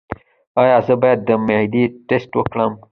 ایا 0.61 0.77
زه 0.87 0.93
باید 1.01 1.19
د 1.23 1.29
معدې 1.45 1.83
ټسټ 2.07 2.31
وکړم؟ 2.35 2.71